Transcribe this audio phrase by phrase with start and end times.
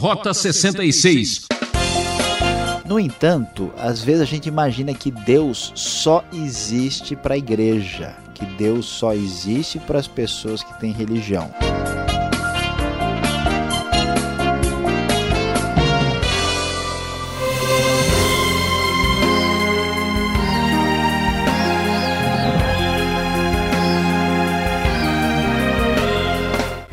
[0.00, 1.46] Rota 66.
[2.86, 8.46] No entanto, às vezes a gente imagina que Deus só existe para a igreja, que
[8.46, 11.50] Deus só existe para as pessoas que têm religião.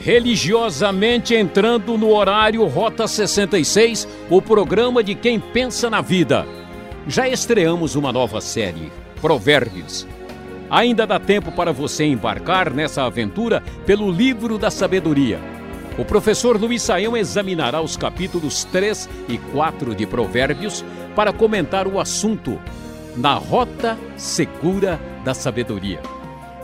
[0.07, 6.47] Religiosamente entrando no horário Rota 66, o programa de quem pensa na vida.
[7.05, 8.89] Já estreamos uma nova série,
[9.19, 10.07] Provérbios.
[10.69, 15.41] Ainda dá tempo para você embarcar nessa aventura pelo livro da sabedoria.
[15.97, 20.85] O professor Luiz Saião examinará os capítulos 3 e 4 de Provérbios
[21.17, 22.57] para comentar o assunto
[23.17, 25.99] na Rota Segura da Sabedoria.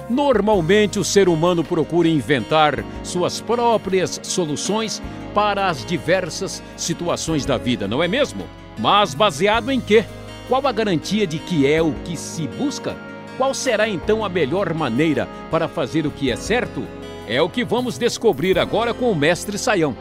[0.10, 5.02] Normalmente, o ser humano procura inventar suas próprias soluções
[5.34, 8.46] para as diversas situações da vida, não é mesmo?
[8.78, 10.06] Mas baseado em quê?
[10.48, 12.96] Qual a garantia de que é o que se busca?
[13.38, 16.84] Qual será então a melhor maneira para fazer o que é certo?
[17.28, 19.96] É o que vamos descobrir agora com o mestre Saião.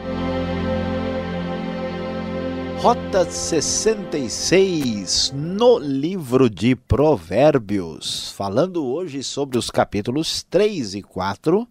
[2.83, 11.65] Rota 66 no livro de Provérbios, falando hoje sobre os capítulos 3 e 4.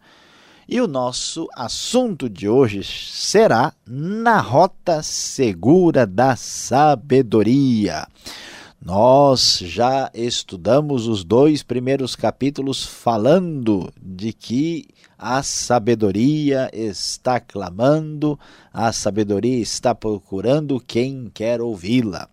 [0.66, 8.08] E o nosso assunto de hoje será na rota segura da sabedoria.
[8.84, 18.36] Nós já estudamos os dois primeiros capítulos falando de que a sabedoria está clamando,
[18.72, 22.28] a sabedoria está procurando quem quer ouvi-la.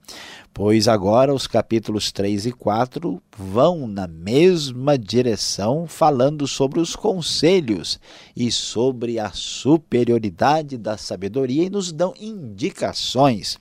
[0.51, 7.99] Pois agora os capítulos 3 e 4 vão na mesma direção, falando sobre os conselhos
[8.35, 13.59] e sobre a superioridade da sabedoria e nos dão indicações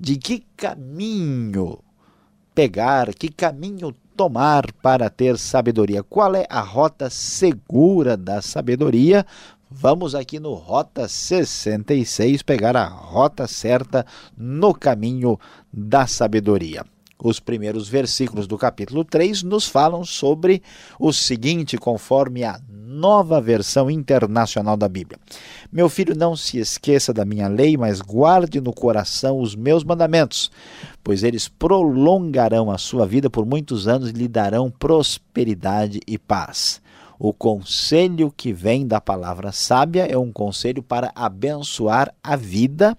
[0.00, 1.83] de que caminho
[2.54, 6.02] pegar, que caminho tomar para ter sabedoria?
[6.02, 9.26] Qual é a rota segura da sabedoria?
[9.70, 14.06] Vamos aqui no Rota 66 pegar a rota certa
[14.36, 15.38] no caminho
[15.72, 16.84] da sabedoria.
[17.24, 20.62] Os primeiros versículos do capítulo 3 nos falam sobre
[21.00, 25.18] o seguinte, conforme a nova versão internacional da Bíblia.
[25.72, 30.50] Meu filho, não se esqueça da minha lei, mas guarde no coração os meus mandamentos,
[31.02, 36.82] pois eles prolongarão a sua vida por muitos anos e lhe darão prosperidade e paz.
[37.18, 42.94] O conselho que vem da palavra sábia é um conselho para abençoar a vida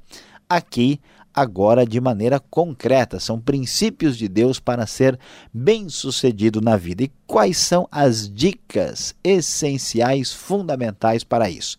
[0.50, 1.00] aqui
[1.36, 3.20] agora de maneira concreta.
[3.20, 5.20] São princípios de Deus para ser
[5.54, 7.04] bem-sucedido na vida.
[7.04, 11.78] E quais são as dicas essenciais, fundamentais para isso?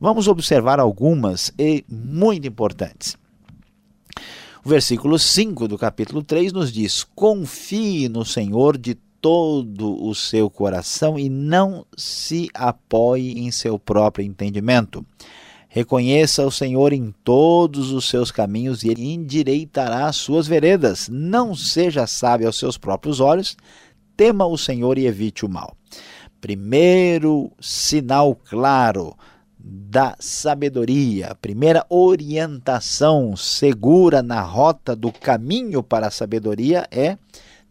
[0.00, 3.16] Vamos observar algumas e muito importantes.
[4.64, 10.48] O versículo 5 do capítulo 3 nos diz: Confie no Senhor de todo o seu
[10.50, 15.04] coração e não se apoie em seu próprio entendimento.
[15.74, 21.08] Reconheça o Senhor em todos os seus caminhos e ele endireitará as suas veredas.
[21.10, 23.56] Não seja sábio aos seus próprios olhos,
[24.16, 25.76] tema o Senhor e evite o mal.
[26.40, 29.16] Primeiro sinal claro
[29.58, 37.18] da sabedoria, primeira orientação segura na rota do caminho para a sabedoria é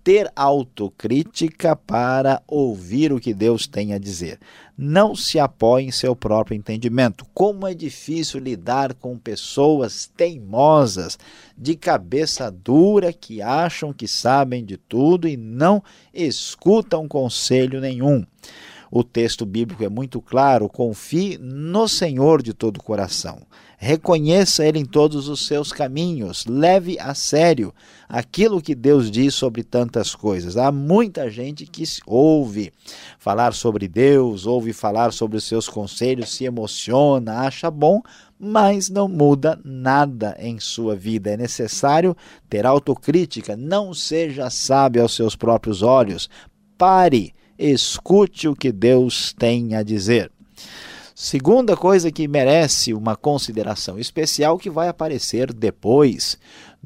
[0.04, 4.38] ter autocrítica para ouvir o que Deus tem a dizer.
[4.78, 7.26] Não se apoie em seu próprio entendimento.
[7.34, 11.18] Como é difícil lidar com pessoas teimosas,
[11.58, 15.82] de cabeça dura, que acham que sabem de tudo e não
[16.14, 18.26] escutam conselho nenhum.
[18.96, 23.40] O texto bíblico é muito claro: confie no Senhor de todo o coração.
[23.76, 26.46] Reconheça Ele em todos os seus caminhos.
[26.46, 27.74] Leve a sério
[28.08, 30.58] aquilo que Deus diz sobre tantas coisas.
[30.58, 32.72] Há muita gente que ouve
[33.18, 38.00] falar sobre Deus, ouve falar sobre os seus conselhos, se emociona, acha bom,
[38.40, 41.32] mas não muda nada em sua vida.
[41.32, 42.16] É necessário
[42.48, 43.58] ter autocrítica.
[43.58, 46.30] Não seja sábio aos seus próprios olhos.
[46.78, 50.32] Pare escute o que Deus tem a dizer.
[51.16, 56.38] Segunda coisa que merece uma consideração especial que vai aparecer depois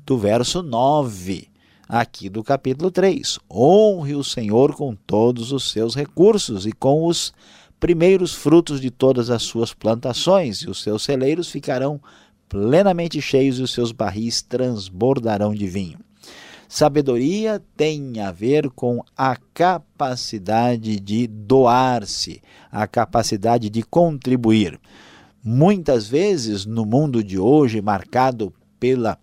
[0.05, 1.47] do verso 9,
[1.87, 3.39] aqui do capítulo 3.
[3.49, 7.33] Honre o Senhor com todos os seus recursos e com os
[7.79, 12.01] primeiros frutos de todas as suas plantações, e os seus celeiros ficarão
[12.49, 15.99] plenamente cheios e os seus barris transbordarão de vinho.
[16.67, 24.77] Sabedoria tem a ver com a capacidade de doar-se, a capacidade de contribuir.
[25.41, 29.17] Muitas vezes no mundo de hoje, marcado pela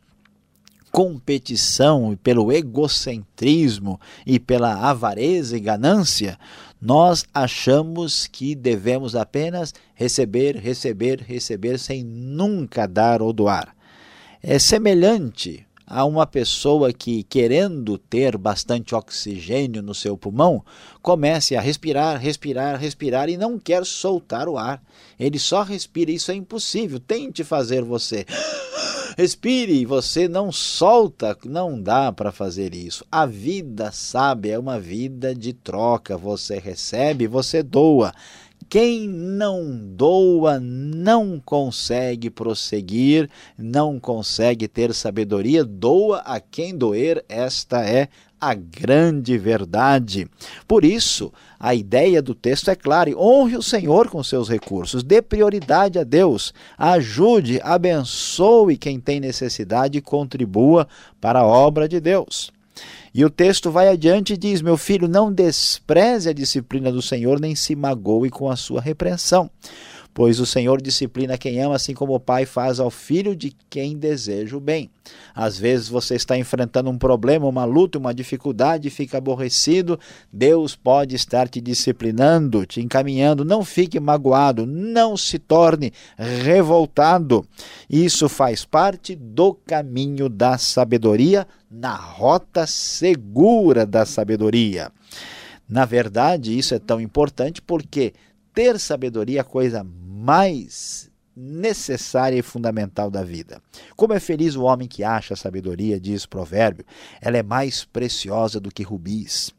[0.91, 6.39] competição e pelo egocentrismo e pela avareza e ganância,
[6.81, 13.75] nós achamos que devemos apenas receber, receber, receber sem nunca dar ou doar.
[14.43, 20.65] É semelhante a uma pessoa que, querendo ter bastante oxigênio no seu pulmão,
[21.03, 24.83] comece a respirar, respirar, respirar e não quer soltar o ar.
[25.19, 26.99] Ele só respira, isso é impossível.
[26.99, 28.25] Tente fazer você.
[29.17, 33.05] Respire, você não solta, não dá para fazer isso.
[33.13, 36.17] A vida, sabe, é uma vida de troca.
[36.17, 38.13] Você recebe, você doa.
[38.69, 45.65] Quem não doa não consegue prosseguir, não consegue ter sabedoria.
[45.65, 48.09] Doa a quem doer, esta é
[48.41, 50.29] a grande verdade.
[50.69, 55.23] Por isso, a ideia do texto é clara: honre o Senhor com seus recursos, dê
[55.23, 60.87] prioridade a Deus, ajude, abençoe quem tem necessidade e contribua
[61.21, 62.54] para a obra de Deus.
[63.15, 67.39] E o texto vai adiante e diz: Meu filho, não despreze a disciplina do Senhor,
[67.39, 69.49] nem se magoe com a sua repreensão.
[70.15, 73.99] Pois o Senhor disciplina quem ama, assim como o pai faz ao filho de quem
[73.99, 74.89] deseja o bem.
[75.35, 79.99] Às vezes você está enfrentando um problema, uma luta, uma dificuldade, fica aborrecido.
[80.33, 83.45] Deus pode estar te disciplinando, te encaminhando.
[83.45, 87.45] Não fique magoado, não se torne revoltado.
[87.91, 94.93] Isso faz parte do caminho da sabedoria, na rota segura da sabedoria.
[95.69, 98.13] Na verdade, isso é tão importante porque
[98.55, 103.61] ter sabedoria é a coisa mais necessária e fundamental da vida.
[103.97, 106.87] Como é feliz o homem que acha a sabedoria, diz o provérbio,
[107.21, 109.53] ela é mais preciosa do que rubis,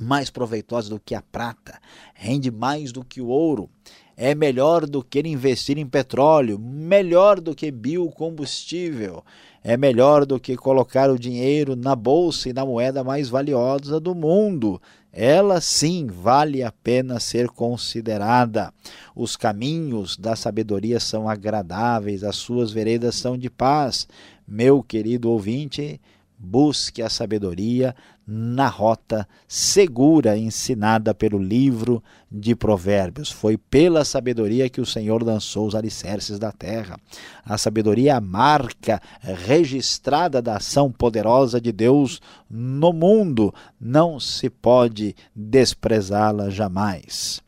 [0.00, 1.78] mais proveitosa do que a prata,
[2.14, 3.68] rende mais do que o ouro,
[4.16, 9.22] é melhor do que investir em petróleo, melhor do que biocombustível,
[9.68, 14.14] é melhor do que colocar o dinheiro na bolsa e na moeda mais valiosa do
[14.14, 14.80] mundo.
[15.12, 18.72] Ela sim vale a pena ser considerada.
[19.14, 24.08] Os caminhos da sabedoria são agradáveis, as suas veredas são de paz.
[24.46, 26.00] Meu querido ouvinte,
[26.38, 27.94] busque a sabedoria
[28.30, 33.30] na rota segura ensinada pelo livro de Provérbios.
[33.30, 36.98] Foi pela sabedoria que o Senhor lançou os alicerces da terra.
[37.42, 42.20] A sabedoria é a marca registrada da ação poderosa de Deus
[42.50, 43.54] no mundo.
[43.80, 47.40] Não se pode desprezá-la jamais.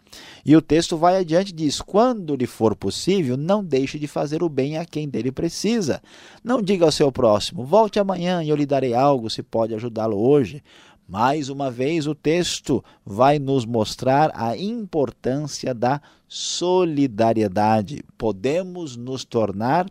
[0.45, 4.49] E o texto vai adiante diz: quando lhe for possível, não deixe de fazer o
[4.49, 6.03] bem a quem dele precisa.
[6.43, 10.19] Não diga ao seu próximo: volte amanhã e eu lhe darei algo se pode ajudá-lo
[10.19, 10.63] hoje.
[11.09, 18.05] Mais uma vez, o texto vai nos mostrar a importância da solidariedade.
[18.17, 19.87] Podemos nos tornar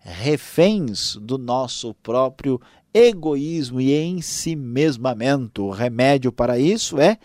[0.00, 2.60] reféns do nosso próprio
[2.92, 5.64] egoísmo e ensimesmamento.
[5.64, 7.16] O remédio para isso é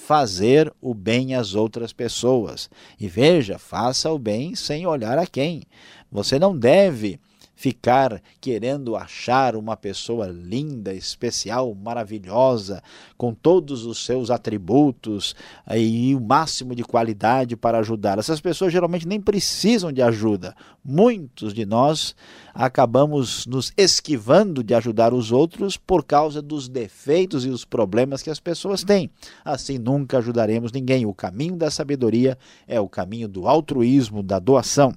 [0.00, 2.70] fazer o bem às outras pessoas.
[2.98, 5.62] E veja, faça o bem sem olhar a quem.
[6.10, 7.20] Você não deve
[7.60, 12.82] ficar querendo achar uma pessoa linda, especial, maravilhosa,
[13.18, 15.36] com todos os seus atributos
[15.76, 18.18] e o máximo de qualidade para ajudar.
[18.18, 20.56] Essas pessoas geralmente nem precisam de ajuda.
[20.82, 22.16] Muitos de nós
[22.54, 28.30] acabamos nos esquivando de ajudar os outros por causa dos defeitos e os problemas que
[28.30, 29.10] as pessoas têm.
[29.44, 31.04] Assim nunca ajudaremos ninguém.
[31.04, 34.94] O caminho da sabedoria é o caminho do altruísmo, da doação.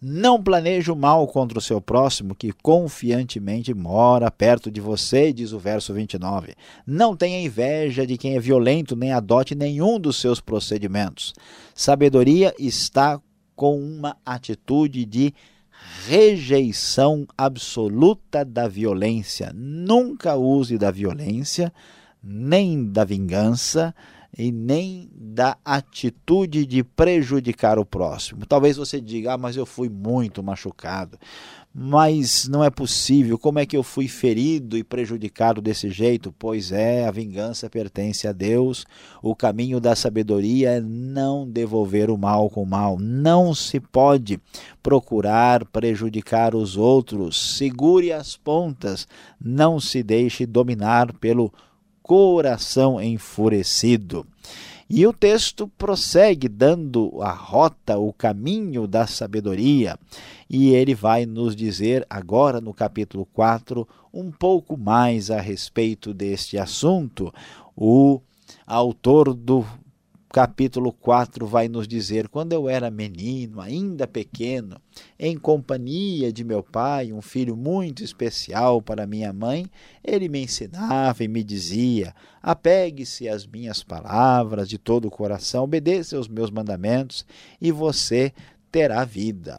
[0.00, 5.52] Não planeje o mal contra o seu próximo que confiantemente mora perto de você, diz
[5.52, 6.54] o verso 29.
[6.86, 11.34] Não tenha inveja de quem é violento, nem adote nenhum dos seus procedimentos.
[11.74, 13.20] Sabedoria está
[13.54, 15.34] com uma atitude de
[16.06, 19.52] rejeição absoluta da violência.
[19.54, 21.72] Nunca use da violência,
[22.22, 23.94] nem da vingança,
[24.36, 28.46] e nem da atitude de prejudicar o próximo.
[28.46, 31.18] Talvez você diga, ah, mas eu fui muito machucado,
[31.72, 36.34] mas não é possível, como é que eu fui ferido e prejudicado desse jeito?
[36.36, 38.84] Pois é, a vingança pertence a Deus,
[39.22, 44.40] o caminho da sabedoria é não devolver o mal com o mal, não se pode
[44.82, 49.06] procurar prejudicar os outros, segure as pontas,
[49.40, 51.52] não se deixe dominar pelo
[52.10, 54.26] coração enfurecido.
[54.88, 59.96] E o texto prossegue dando a rota, o caminho da sabedoria,
[60.48, 66.58] e ele vai nos dizer agora no capítulo 4 um pouco mais a respeito deste
[66.58, 67.32] assunto.
[67.76, 68.20] O
[68.66, 69.64] autor do
[70.32, 74.80] capítulo 4 vai nos dizer: Quando eu era menino, ainda pequeno,
[75.18, 79.66] em companhia de meu pai, um filho muito especial para minha mãe,
[80.02, 86.16] ele me ensinava e me dizia: Apegue-se às minhas palavras de todo o coração, obedeça
[86.16, 87.26] aos meus mandamentos
[87.60, 88.32] e você
[88.70, 89.58] terá vida.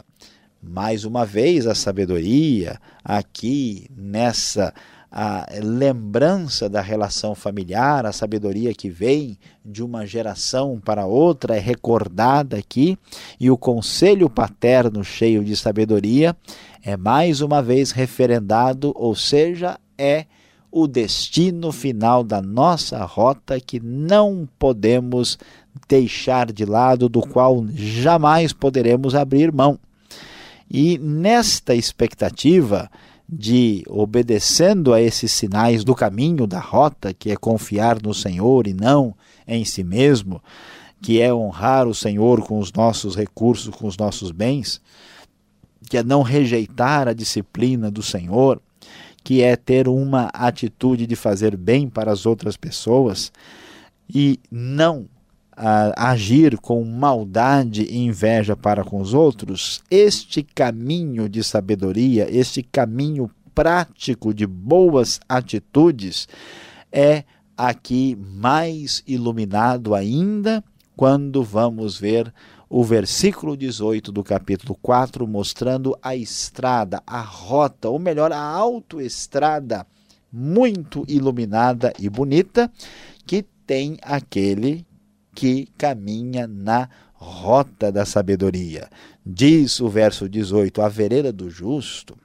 [0.63, 4.72] Mais uma vez, a sabedoria aqui nessa
[5.12, 11.60] a lembrança da relação familiar, a sabedoria que vem de uma geração para outra é
[11.60, 12.98] recordada aqui,
[13.38, 16.34] e o conselho paterno cheio de sabedoria
[16.82, 20.25] é mais uma vez referendado, ou seja, é
[20.72, 25.38] o destino final da nossa rota que não podemos
[25.89, 29.77] deixar de lado, do qual jamais poderemos abrir mão.
[30.70, 32.89] E nesta expectativa,
[33.32, 38.74] de obedecendo a esses sinais do caminho, da rota, que é confiar no Senhor e
[38.74, 39.16] não
[39.48, 40.44] em si mesmo,
[41.02, 44.82] que é honrar o Senhor com os nossos recursos, com os nossos bens,
[45.90, 48.62] que é não rejeitar a disciplina do Senhor,
[49.24, 53.32] que é ter uma atitude de fazer bem para as outras pessoas
[54.14, 55.08] e não
[55.96, 63.30] agir com maldade e inveja para com os outros, este caminho de sabedoria, este caminho
[63.53, 66.27] prático de boas atitudes
[66.91, 67.24] é
[67.56, 70.63] aqui mais iluminado ainda
[70.96, 72.34] quando vamos ver
[72.68, 79.86] o versículo 18 do capítulo 4, mostrando a estrada, a rota, ou melhor, a autoestrada
[80.32, 82.72] muito iluminada e bonita
[83.25, 84.86] que tem aquele
[85.34, 88.90] que caminha na rota da sabedoria.
[89.26, 92.18] Diz o verso 18: A vereda do justo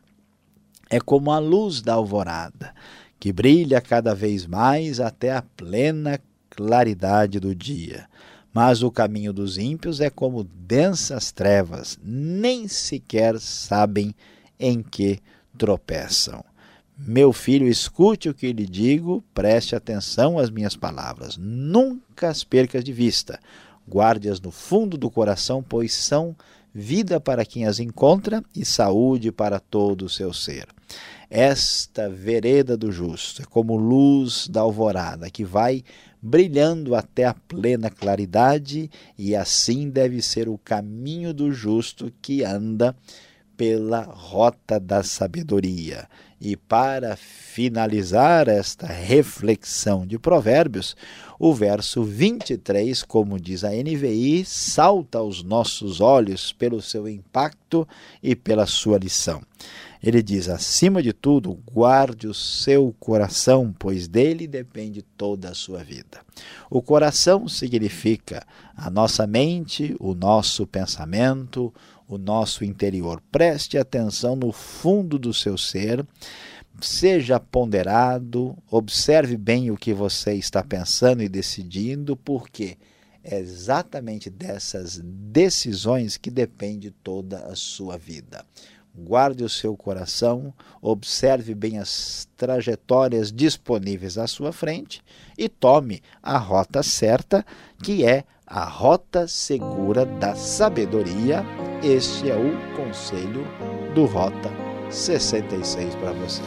[0.89, 2.75] é como a luz da alvorada,
[3.19, 8.09] que brilha cada vez mais até a plena claridade do dia.
[8.53, 14.15] Mas o caminho dos ímpios é como densas trevas, nem sequer sabem
[14.59, 15.19] em que
[15.59, 16.43] tropeçam.
[16.99, 21.37] Meu filho, escute o que lhe digo, preste atenção às minhas palavras.
[21.37, 23.39] Nunca as percas de vista.
[23.87, 26.35] Guarde-as no fundo do coração, pois são
[26.75, 30.67] vida para quem as encontra e saúde para todo o seu ser.
[31.29, 35.85] Esta vereda do justo é como luz da alvorada que vai
[36.23, 42.97] brilhando até a plena claridade, e assim deve ser o caminho do justo que anda
[43.57, 46.09] pela rota da sabedoria.
[46.39, 50.95] E para finalizar esta reflexão de Provérbios,
[51.39, 57.89] o verso 23, como diz a NVI, salta aos nossos olhos pelo seu impacto
[58.23, 59.41] e pela sua lição.
[60.03, 65.83] Ele diz: acima de tudo, guarde o seu coração, pois dele depende toda a sua
[65.83, 66.21] vida.
[66.71, 68.47] O coração significa
[68.77, 71.73] a nossa mente, o nosso pensamento,
[72.09, 73.23] o nosso interior.
[73.31, 76.07] Preste atenção no fundo do seu ser,
[76.81, 82.77] seja ponderado, observe bem o que você está pensando e decidindo, porque
[83.25, 88.45] é exatamente dessas decisões que depende toda a sua vida.
[88.95, 95.03] Guarde o seu coração, observe bem as trajetórias disponíveis à sua frente
[95.37, 97.45] e tome a rota certa,
[97.83, 101.45] que é a rota segura da sabedoria
[101.83, 103.47] este é o conselho
[103.95, 104.51] do Rota
[104.91, 106.43] 66 para você.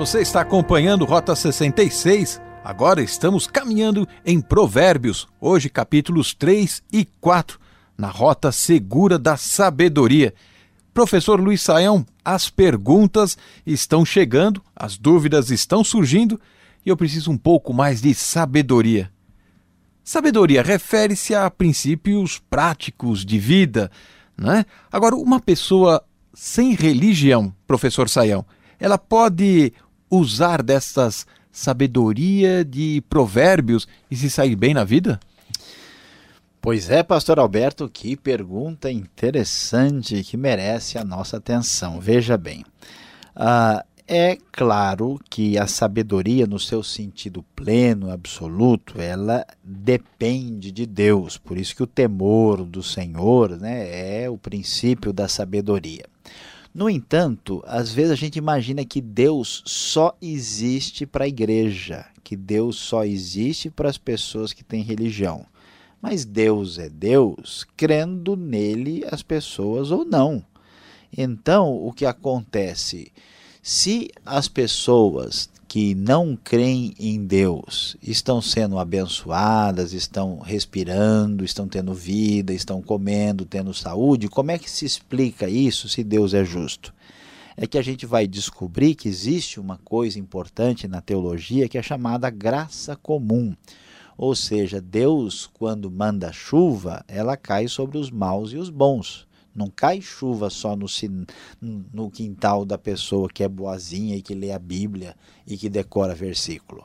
[0.00, 2.40] Você está acompanhando Rota 66.
[2.64, 7.60] Agora estamos caminhando em Provérbios, hoje capítulos 3 e 4,
[7.98, 10.32] na Rota Segura da Sabedoria.
[10.94, 16.40] Professor Luiz Saião, as perguntas estão chegando, as dúvidas estão surgindo
[16.84, 19.12] e eu preciso um pouco mais de sabedoria.
[20.02, 23.90] Sabedoria refere-se a princípios práticos de vida,
[24.34, 24.64] né?
[24.90, 26.02] Agora, uma pessoa
[26.32, 28.46] sem religião, professor Saião,
[28.78, 29.74] ela pode
[30.10, 35.18] usar dessas sabedoria de provérbios e se sair bem na vida?
[36.60, 41.98] Pois é, pastor Alberto, que pergunta interessante que merece a nossa atenção.
[41.98, 42.62] Veja bem,
[43.34, 51.38] uh, é claro que a sabedoria, no seu sentido pleno, absoluto, ela depende de Deus.
[51.38, 56.04] Por isso que o temor do Senhor né, é o princípio da sabedoria.
[56.72, 62.36] No entanto, às vezes a gente imagina que Deus só existe para a igreja, que
[62.36, 65.44] Deus só existe para as pessoas que têm religião.
[66.00, 70.44] Mas Deus é Deus, crendo nele as pessoas ou não.
[71.16, 73.12] Então, o que acontece?
[73.62, 81.92] Se as pessoas que não creem em Deus estão sendo abençoadas, estão respirando, estão tendo
[81.92, 86.94] vida, estão comendo, tendo saúde, como é que se explica isso se Deus é justo?
[87.54, 91.82] É que a gente vai descobrir que existe uma coisa importante na teologia que é
[91.82, 93.54] chamada graça comum.
[94.16, 99.28] Ou seja, Deus, quando manda chuva, ela cai sobre os maus e os bons.
[99.54, 100.86] Não cai chuva só no,
[101.92, 105.16] no quintal da pessoa que é boazinha e que lê a Bíblia
[105.46, 106.84] e que decora versículo.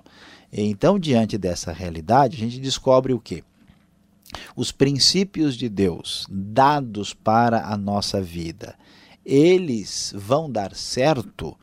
[0.51, 3.43] Então, diante dessa realidade, a gente descobre o quê?
[4.55, 8.75] Os princípios de Deus dados para a nossa vida,
[9.25, 11.57] eles vão dar certo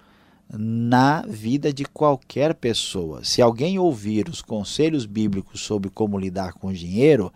[0.48, 3.24] na vida de qualquer pessoa.
[3.24, 7.32] Se alguém ouvir os conselhos bíblicos sobre como lidar com dinheiro,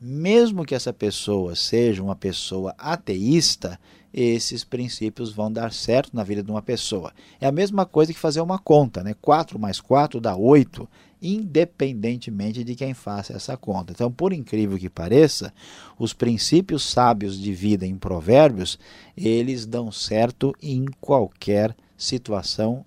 [0.00, 3.78] mesmo que essa pessoa seja uma pessoa ateísta,
[4.12, 7.12] esses princípios vão dar certo na vida de uma pessoa.
[7.40, 9.14] É a mesma coisa que fazer uma conta, né?
[9.20, 10.88] 4 mais 4 dá 8,
[11.22, 13.92] independentemente de quem faça essa conta.
[13.92, 15.52] Então, por incrível que pareça,
[15.98, 18.78] os princípios sábios de vida em Provérbios,
[19.16, 22.84] eles dão certo em qualquer situação,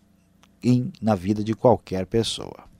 [0.63, 2.72] em, na vida de qualquer pessoa.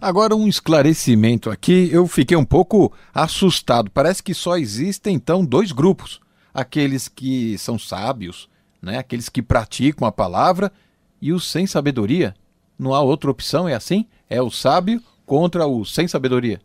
[0.00, 3.90] Agora, um esclarecimento aqui, eu fiquei um pouco assustado.
[3.90, 6.20] Parece que só existem então dois grupos:
[6.52, 8.48] aqueles que são sábios,
[8.80, 8.98] né?
[8.98, 10.70] aqueles que praticam a palavra,
[11.20, 12.34] e os sem sabedoria.
[12.78, 14.06] Não há outra opção, é assim?
[14.28, 16.60] É o sábio contra o sem sabedoria.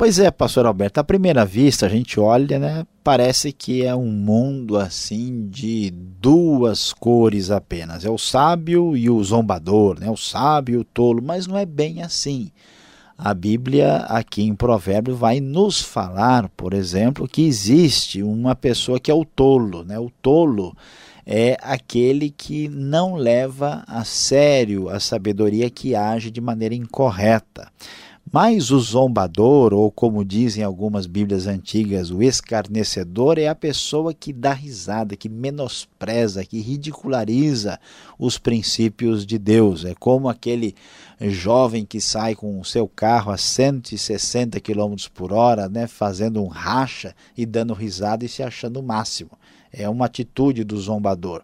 [0.00, 4.06] Pois é, pastor Alberto, à primeira vista a gente olha, né, parece que é um
[4.06, 8.04] mundo assim de duas cores apenas.
[8.04, 11.66] É o sábio e o zombador, né, o sábio e o tolo, mas não é
[11.66, 12.52] bem assim.
[13.18, 19.10] A Bíblia aqui em Provérbios vai nos falar, por exemplo, que existe uma pessoa que
[19.10, 19.98] é o tolo, né?
[19.98, 20.76] O tolo
[21.26, 27.68] é aquele que não leva a sério a sabedoria que age de maneira incorreta.
[28.30, 34.34] Mas o zombador, ou como dizem algumas Bíblias antigas, o escarnecedor, é a pessoa que
[34.34, 37.80] dá risada, que menospreza, que ridiculariza
[38.18, 39.82] os princípios de Deus.
[39.86, 40.74] É como aquele
[41.20, 46.48] jovem que sai com o seu carro a 160 km por hora, né, fazendo um
[46.48, 49.30] racha e dando risada e se achando o máximo.
[49.72, 51.42] É uma atitude do zombador.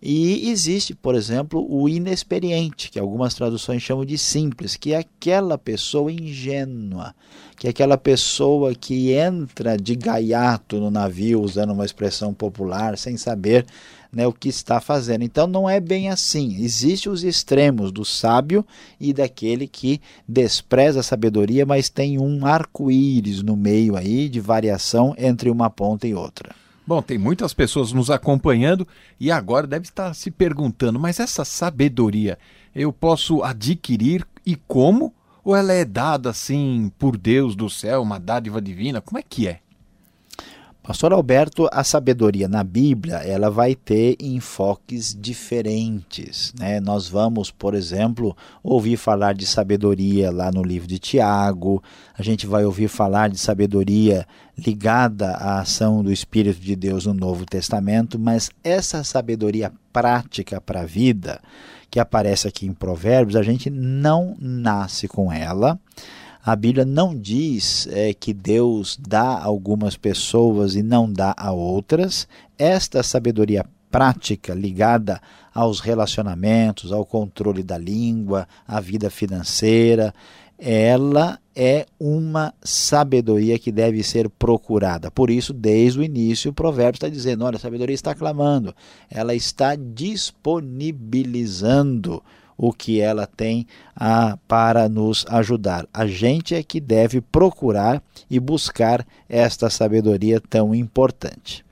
[0.00, 5.58] E existe, por exemplo, o inexperiente, que algumas traduções chamam de simples, que é aquela
[5.58, 7.14] pessoa ingênua,
[7.56, 13.16] que é aquela pessoa que entra de gaiato no navio, usando uma expressão popular, sem
[13.16, 13.66] saber
[14.12, 15.24] né, o que está fazendo.
[15.24, 16.62] Então não é bem assim.
[16.62, 18.64] Existem os extremos do sábio
[19.00, 25.12] e daquele que despreza a sabedoria, mas tem um arco-íris no meio aí de variação
[25.18, 26.54] entre uma ponta e outra.
[26.88, 28.88] Bom, tem muitas pessoas nos acompanhando
[29.20, 32.38] e agora deve estar se perguntando: mas essa sabedoria
[32.74, 35.12] eu posso adquirir e como?
[35.44, 39.02] Ou ela é dada assim por Deus do céu, uma dádiva divina?
[39.02, 39.60] Como é que é?
[40.88, 46.54] Pastor Alberto, a sabedoria na Bíblia ela vai ter enfoques diferentes.
[46.58, 46.80] Né?
[46.80, 51.82] Nós vamos, por exemplo, ouvir falar de sabedoria lá no livro de Tiago,
[52.16, 57.12] a gente vai ouvir falar de sabedoria ligada à ação do Espírito de Deus no
[57.12, 61.38] Novo Testamento, mas essa sabedoria prática para a vida,
[61.90, 65.78] que aparece aqui em Provérbios, a gente não nasce com ela
[66.50, 71.52] a Bíblia não diz é, que Deus dá a algumas pessoas e não dá a
[71.52, 72.26] outras.
[72.56, 75.20] Esta sabedoria prática ligada
[75.54, 80.14] aos relacionamentos, ao controle da língua, à vida financeira,
[80.58, 85.10] ela é uma sabedoria que deve ser procurada.
[85.10, 88.74] Por isso, desde o início, o provérbio está dizendo: olha, a sabedoria está clamando,
[89.10, 92.22] ela está disponibilizando
[92.58, 95.86] o que ela tem a, para nos ajudar.
[95.94, 101.64] A gente é que deve procurar e buscar esta sabedoria tão importante.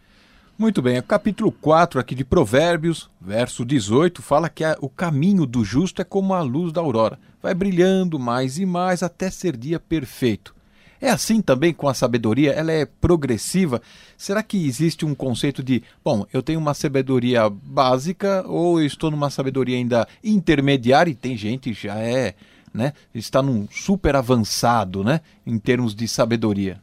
[0.57, 5.63] Muito bem, o capítulo 4 aqui de Provérbios, verso 18, fala que o caminho do
[5.63, 9.79] justo é como a luz da aurora, vai brilhando mais e mais até ser dia
[9.79, 10.56] perfeito.
[11.01, 12.53] É assim também com a sabedoria?
[12.53, 13.83] Ela é progressiva?
[14.17, 19.11] Será que existe um conceito de, bom, eu tenho uma sabedoria básica ou eu estou
[19.11, 22.35] numa sabedoria ainda intermediária e tem gente que já é,
[22.73, 26.81] né, está num super avançado, né, em termos de sabedoria?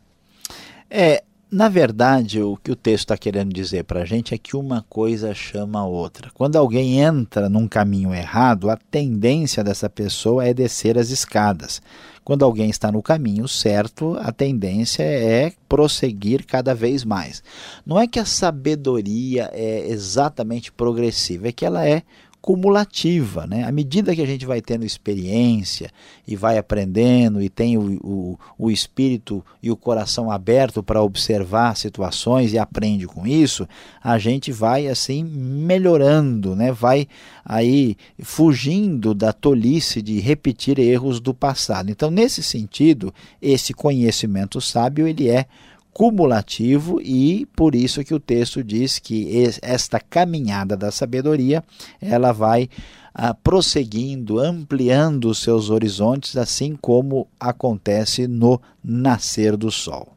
[0.89, 1.23] É,
[1.53, 4.83] na verdade, o que o texto está querendo dizer para a gente é que uma
[4.89, 6.31] coisa chama a outra.
[6.33, 11.79] Quando alguém entra num caminho errado, a tendência dessa pessoa é descer as escadas.
[12.23, 17.43] Quando alguém está no caminho certo, a tendência é prosseguir cada vez mais.
[17.85, 22.01] Não é que a sabedoria é exatamente progressiva, é que ela é
[22.43, 23.47] cumulativa.
[23.47, 23.63] Né?
[23.63, 25.89] À medida que a gente vai tendo experiência
[26.27, 31.77] e vai aprendendo e tem o, o, o espírito e o coração aberto para observar
[31.77, 33.65] situações e aprende com isso,
[34.03, 36.69] a gente vai assim melhorando, né?
[36.69, 37.07] vai
[37.45, 41.89] aí fugindo da tolice de repetir erros do passado.
[41.89, 45.45] Então, nesse sentido, esse conhecimento sábio ele é
[45.93, 49.29] cumulativo e por isso que o texto diz que
[49.61, 51.63] esta caminhada da sabedoria
[52.01, 52.69] ela vai
[53.13, 60.09] ah, prosseguindo, ampliando os seus horizontes, assim como acontece no nascer do sol.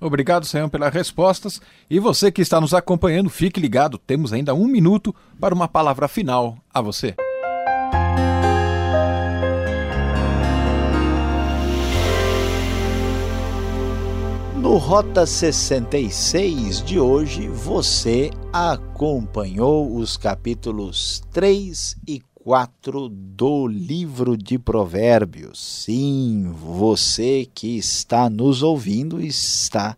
[0.00, 1.60] Obrigado, Senhor, pelas respostas.
[1.90, 6.06] E você que está nos acompanhando, fique ligado, temos ainda um minuto para uma palavra
[6.08, 7.16] final a você.
[14.68, 24.58] No Rota 66 de hoje, você acompanhou os capítulos 3 e 4 do livro de
[24.58, 25.84] Provérbios.
[25.86, 29.96] Sim, você que está nos ouvindo está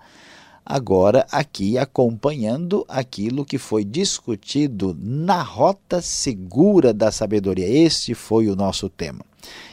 [0.64, 7.66] agora aqui acompanhando aquilo que foi discutido na Rota Segura da Sabedoria.
[7.68, 9.24] Este foi o nosso tema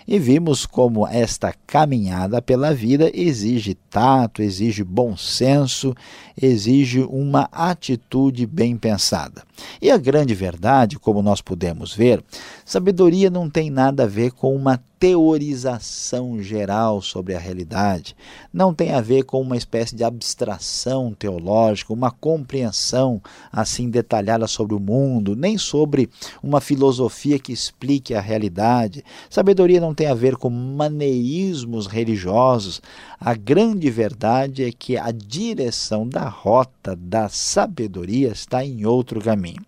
[0.08, 5.94] e vimos como esta caminhada pela vida exige tato, exige bom senso,
[6.40, 9.44] exige uma atitude bem pensada.
[9.82, 12.24] E a grande verdade, como nós pudemos ver,
[12.64, 18.16] sabedoria não tem nada a ver com uma teorização geral sobre a realidade,
[18.52, 24.76] não tem a ver com uma espécie de abstração teológica, uma compreensão assim detalhada sobre
[24.76, 26.10] o mundo, nem sobre
[26.42, 29.04] uma filosofia que explique a realidade.
[29.30, 32.80] Sabedoria não tem a ver com maneirismos religiosos.
[33.20, 39.62] A grande verdade é que a direção da rota da sabedoria está em outro caminho.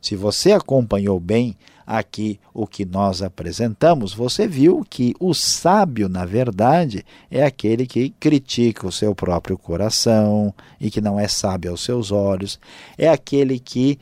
[0.00, 6.24] Se você acompanhou bem aqui o que nós apresentamos, você viu que o sábio, na
[6.24, 11.82] verdade, é aquele que critica o seu próprio coração e que não é sábio aos
[11.82, 12.58] seus olhos,
[12.96, 13.98] é aquele que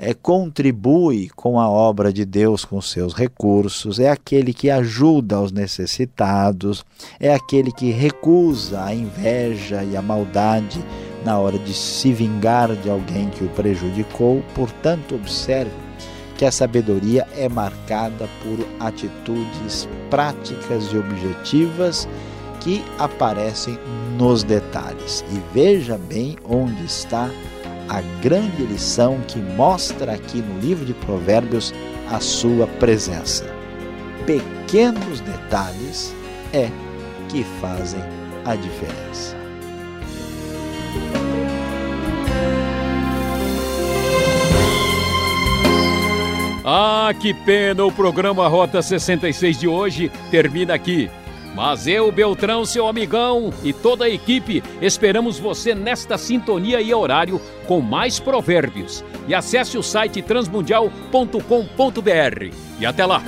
[0.00, 5.52] é, contribui com a obra de Deus com seus recursos, é aquele que ajuda os
[5.52, 6.82] necessitados,
[7.20, 10.82] é aquele que recusa a inveja e a maldade
[11.22, 14.42] na hora de se vingar de alguém que o prejudicou.
[14.54, 15.70] Portanto, observe
[16.38, 22.08] que a sabedoria é marcada por atitudes práticas e objetivas
[22.60, 23.78] que aparecem
[24.16, 25.22] nos detalhes.
[25.30, 27.28] E veja bem onde está
[27.90, 31.74] a grande lição que mostra aqui no livro de Provérbios
[32.08, 33.44] a sua presença.
[34.24, 36.14] Pequenos detalhes
[36.52, 36.70] é
[37.28, 38.00] que fazem
[38.44, 39.36] a diferença.
[46.64, 47.84] Ah, que pena!
[47.84, 51.10] O programa Rota 66 de hoje termina aqui.
[51.54, 57.40] Mas eu, Beltrão, seu amigão e toda a equipe esperamos você nesta sintonia e horário
[57.66, 59.04] com mais provérbios.
[59.26, 62.54] E acesse o site transmundial.com.br.
[62.78, 63.22] E até lá!